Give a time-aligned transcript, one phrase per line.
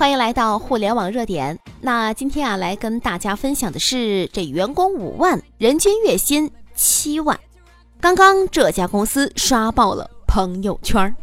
[0.00, 1.58] 欢迎来到互联网热点。
[1.82, 7.38] 那今天啊，来跟大家分享的是这员工五万，人均月薪七万。
[8.00, 11.14] 刚刚这家公司刷爆了朋友圈儿。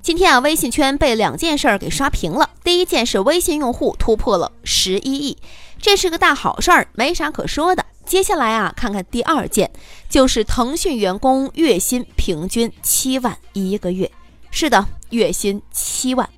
[0.00, 2.48] 今天啊，微信圈被两件事儿给刷屏了。
[2.62, 5.36] 第一件是微信用户突破了十一亿，
[5.80, 7.84] 这是个大好事儿，没啥可说的。
[8.06, 9.68] 接下来啊，看看第二件，
[10.08, 14.08] 就是腾讯员工月薪平均七万一个月。
[14.52, 16.30] 是的，月薪七万。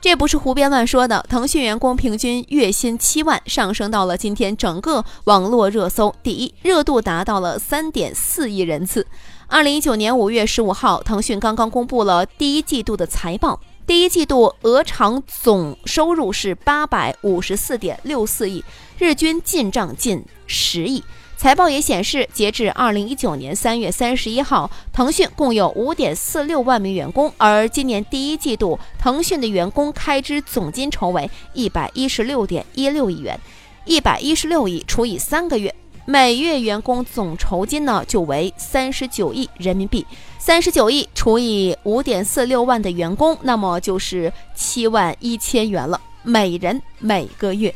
[0.00, 9.04] 这不是胡编乱说的，腾讯员工平均月薪七万，上升到了今天整个网络热搜第一，热度达到了三点四亿人次。
[9.48, 13.58] 二零一九年五月十五号，腾讯刚刚公布了第一季度的财报，
[13.88, 18.64] 第一季度鹅厂总收入是八百五十四点六四亿，
[18.98, 21.02] 日均进账近十亿。
[21.38, 33.38] 财报也显示，截至二零一九年三月三十一号，腾讯共有五点四六万名员工，而今年第一季度，腾讯的员工开支总金筹为一百一十六点一六亿元，
[33.84, 35.72] 一百一十六亿除以三个月，
[36.06, 40.04] 每月员工总酬金呢就为三十九亿人民币，
[40.40, 47.72] 三十九亿除以五点四六万的员工，那么就是七万一千元了，每人每个月。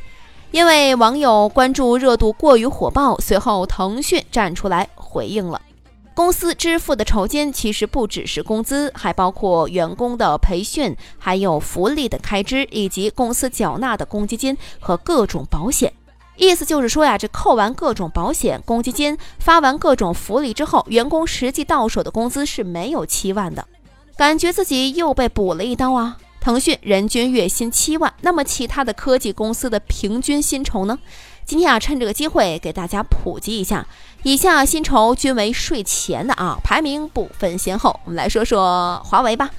[0.53, 5.61] 因为网友关注热度过于火爆，随后腾讯站出来回应了。
[6.15, 15.91] 公司支付的酬金其实不只是工资，还包括员工的培训，还有福利的开支，以及公司缴纳的公积金和各种保险。
[16.37, 23.67] 意思就是说呀，这扣完各种保险、公积金，发完各种福利之后，员工实际到手的工资是没有七万的，
[24.19, 26.19] 感觉自己又被补了一刀啊。
[26.43, 30.99] 腾讯人均月薪七万，那么其他的科技公司的平均薪酬呢？
[31.45, 33.87] 今天啊，趁这个机会给大家普及一下，
[34.25, 38.01] 以下薪酬均为税前的啊，排名不分先后。
[38.05, 39.51] 我们来说说华为吧。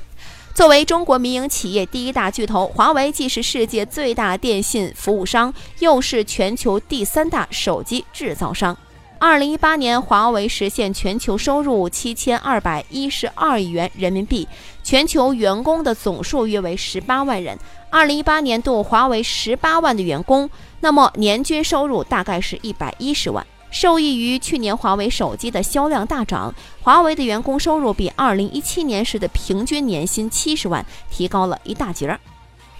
[0.54, 8.78] 作为中国民营企业第一大巨头，华为既是世界最大电信服务商，又是全球第三大手机制造商。
[9.26, 14.46] 二零一八年，华为实现全球收入七千二百一十二亿元人民币，
[14.84, 17.58] 全球员工的总数约为十八万人。
[17.90, 20.50] 二零一八年度，华为十八万的员工，
[20.82, 23.48] 那么年均收入大概是一百一十万。
[23.72, 32.20] 受益于去年华为手机的销量大涨，华为的员工收入比二零一七年时的平均年薪七十万提高了一大截儿。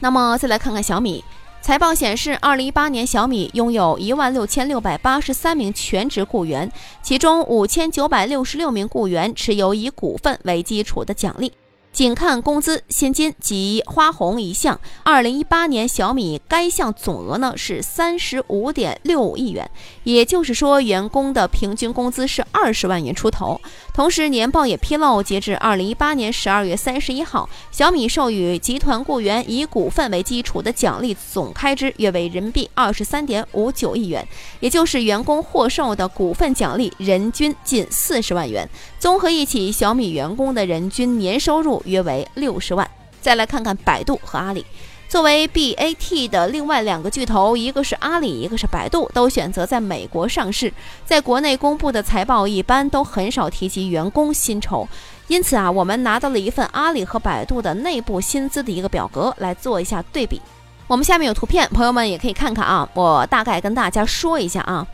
[0.02, 1.24] 那么再来看看小米。
[1.64, 6.70] 财报显示，二零一八年小米拥有一万六千六百八十三名全职雇员，
[7.02, 11.54] 其中五千九百六十六名雇员持有以股份为基础的奖励。
[11.94, 19.70] 仅看工资、现金及花红一项，二零一八年小米该项总额呢是三十五点六五亿元，
[20.04, 23.62] 也就是说，员工的平均工资是二十万元出头。
[23.94, 34.28] 同时，年报也披露，截至二零一八年十二月三十一号，小米授予集团雇员以股份为基础的奖励总开支约为人民币二十三点五九亿元，
[34.62, 38.68] 也就是员工获授的股份奖励人均近四十万元。
[38.98, 41.83] 综合一起，小米员工的人均年收入。
[41.86, 42.90] 约为六十万。
[43.22, 44.66] 再来看看百度和阿里，
[45.08, 50.74] 作为 BAT 的另外两个巨头，一个是阿里，一个是百度，都选择在美国上市，
[51.06, 54.86] 在国内公布的财报一般都很少提及员工薪酬。
[55.30, 60.42] 因此啊，我们拿到了一份阿里和百度的内部薪资的一个表格来做一下对比。
[60.86, 62.88] 我们下面有图片，朋友们也可以看看啊。
[62.94, 64.86] 我大概跟大家说一下啊，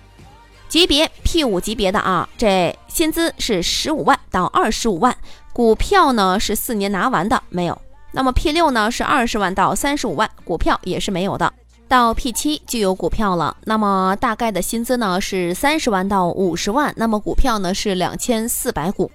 [0.67, 5.17] 级别 P 五级别的啊，这薪资是十五万到二十五万。
[5.53, 7.79] 股票呢是四年拿完的没有？
[8.11, 11.51] 那么 P 六呢是二十万到三十五万，股票也是没有的。
[11.87, 13.55] 到 P 七就有股票了。
[13.65, 19.11] 那么大概的薪资呢是三十万到五十万，那么股票呢是两千四百股。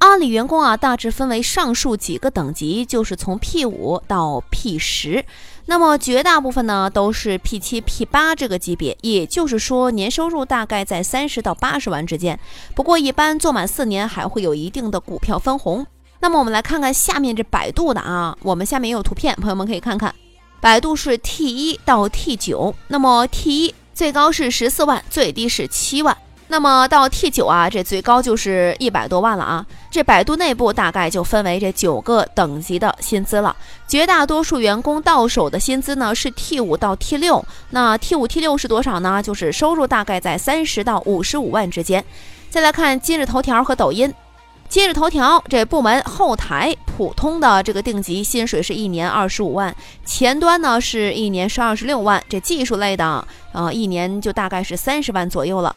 [0.00, 5.22] 阿里员工啊，大致分为上述几个等级，就是从 P 五到 P 十。
[5.66, 12.40] 那么绝大部分呢都是 P 七、P 八这个级别，也就是说年收入大概在三十到八十万之间。
[12.74, 15.86] 不过一般做满四年还会有一定的股票分红。
[16.20, 20.14] 那么我们来看看下面这百度的啊，我们下面也有图片，朋友们可以看看。
[20.62, 26.16] 百度是 T 一到 T 九，那么 T 一最高是十四万，最低是七万。
[26.50, 29.64] 那么到 T 九啊，这最高就是一百多万了啊！
[29.88, 33.54] 这百度内部大概就分为这九个等级的薪资了。
[33.86, 37.44] 绝大多数员工到手的薪资呢是 T 五到 T 六。
[37.70, 39.22] 那 T 五 T 六是多少呢？
[39.22, 42.04] 就是收入大概在三十到五十五万之间。
[42.50, 44.12] 再来看今日头条和抖音。
[44.68, 49.72] 今日头条这部门后台普通的这个定级薪水是一年二十五万，
[50.04, 52.20] 前端呢是一年是二十六万。
[52.28, 55.76] 这技术类的，呃，一年就大概是三十万左右了。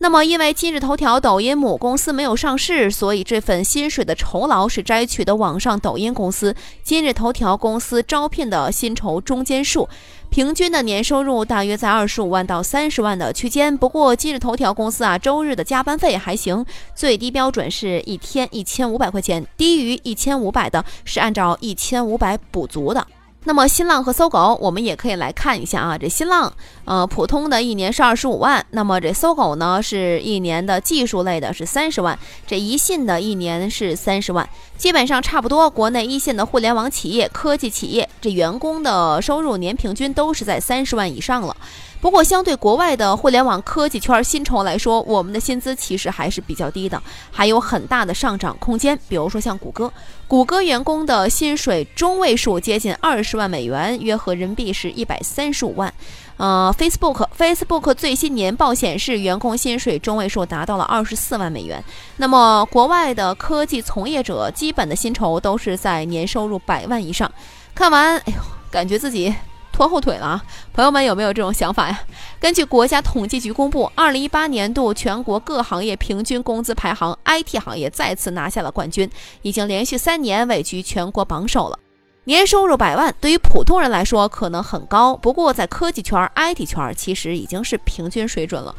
[0.00, 9.88] 那么，因为今日头条、抖音母公司没有上市，所以这份薪水的酬劳是摘取的网上抖音公司今日头条公司招聘的薪酬中间数，
[10.28, 13.76] 平均的年收入大约在二十五万到三十万的区间。
[13.76, 16.66] 不过，今日头条公司啊，周日的加班费还行，
[16.96, 23.06] 最低标准是一天一千五百块钱，低于一千五百的是按照一千五百补足的。
[23.44, 25.98] 那么新浪和搜狗，我们也可以来看一下啊。
[25.98, 26.52] 这新浪，
[26.84, 32.16] 呃，普通的一年是二十五万，那么这搜狗呢，是一年的技术类的是三十万，
[32.46, 35.68] 这一信的一年是三十万，基本上差不多。
[35.68, 41.56] 国内一线的互联网企业、科技企业，这员工的收入年平均都是在三十万以上了。
[42.02, 47.00] 不过，相对国外的互联网科技圈薪酬来说，我们的薪资其实还是比较低的，
[47.30, 48.98] 还有很大的上涨空间。
[49.08, 49.90] 比如说像谷歌，
[50.26, 55.94] 谷歌员工的薪水中位数接近二十万美元，约合人民币是一百三十五万。
[56.38, 61.80] 呃，Facebook，Facebook 最新年报显示，员工薪水中位数达到了二十四万美元。
[62.16, 67.30] 那么，国外的科技从业者基本的薪酬都是在年收入百万以上。
[67.76, 69.32] 看完，哎呦，感觉自己。
[69.72, 70.44] 拖后腿了啊！
[70.72, 72.00] 朋友们有没有这种想法呀？
[72.38, 79.10] 根据国家统计局公布，二零一八年度全国各行业平均工资排行，IT 行业再次拿下了冠军，
[79.40, 81.78] 已经连续三年位居全国榜首了。
[82.24, 88.72] 年收入百万对于普通人来说可能很高，不过在科技圈、IT 圈其实已经是平均水准了。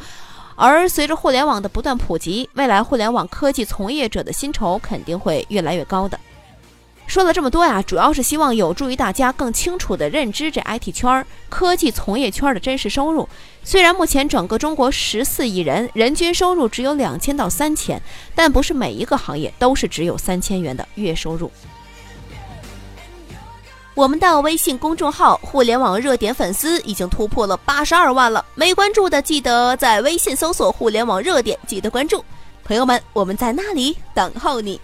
[0.55, 6.17] 而随着互联网的不断普及，未来互联网科技从业者的薪酬肯定会越来越高的。
[7.13, 13.30] 说了这么多呀，主要是希望有助于大家更清楚地认知这 IT 圈、科技从业圈的真实收入。
[13.63, 18.01] 虽然目前整个中国十四亿人，人均收入只有两千到三千，
[18.33, 21.51] 但不是每一个行业都是只有三千元的月收入。
[23.94, 32.25] 我们的微信公众号“互联网热点”粉丝已经突破了八十二万了，没关注的记得在微信搜索“互联网热点”，记得关注。
[32.63, 34.81] 朋友们，我们在那里等候你。